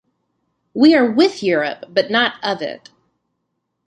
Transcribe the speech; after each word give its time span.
We 0.73 0.95
are 0.95 1.11
with 1.11 1.43
Europe, 1.43 1.83
but 1.91 2.09
not 2.09 2.33
of 2.43 2.63
it. 2.63 2.89